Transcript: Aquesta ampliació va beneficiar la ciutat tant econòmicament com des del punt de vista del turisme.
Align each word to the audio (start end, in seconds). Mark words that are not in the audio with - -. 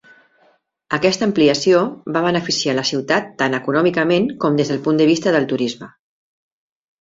Aquesta 0.97 1.25
ampliació 1.27 1.81
va 2.15 2.23
beneficiar 2.27 2.75
la 2.77 2.85
ciutat 2.91 3.29
tant 3.43 3.57
econòmicament 3.59 4.27
com 4.45 4.59
des 4.63 4.73
del 4.75 4.81
punt 4.89 4.99
de 5.03 5.09
vista 5.13 5.35
del 5.37 5.47
turisme. 5.55 5.93